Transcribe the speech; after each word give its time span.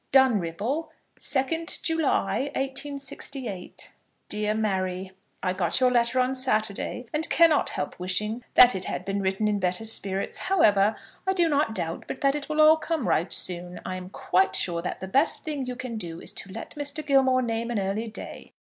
Dunripple, 0.11 0.89
2nd 1.19 1.79
July, 1.83 2.49
1868. 2.55 3.93
DEAR 4.29 4.55
MARY, 4.55 5.11
I 5.43 5.53
got 5.53 5.79
your 5.79 5.91
letter 5.91 6.19
on 6.19 6.33
Saturday, 6.33 7.05
and 7.13 7.29
cannot 7.29 7.69
help 7.69 7.99
wishing 7.99 8.43
that 8.55 8.73
it 8.73 8.85
had 8.85 9.05
been 9.05 9.21
written 9.21 9.47
in 9.47 9.59
better 9.59 9.85
spirits. 9.85 10.39
However, 10.39 10.95
I 11.27 11.33
do 11.33 11.47
not 11.47 11.75
doubt 11.75 12.05
but 12.07 12.21
that 12.21 12.33
it 12.33 12.49
will 12.49 12.61
all 12.61 12.77
come 12.77 13.07
right 13.07 13.31
soon. 13.31 13.79
I 13.85 13.95
am 13.95 14.09
quite 14.09 14.55
sure 14.55 14.81
that 14.81 15.01
the 15.01 15.07
best 15.07 15.43
thing 15.43 15.67
you 15.67 15.75
can 15.75 15.97
do 15.99 16.19
is 16.19 16.33
to 16.33 16.51
let 16.51 16.71
Mr. 16.71 17.05
Gilmore 17.05 17.43
name 17.43 17.69
an 17.69 17.77
early 17.77 18.07
day. 18.07 18.53